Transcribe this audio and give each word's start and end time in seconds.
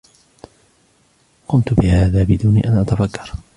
قمت 1.47 1.73
بهذا 1.73 2.23
بدون 2.23 2.57
أن 2.57 2.85
تفكر. 2.85 3.31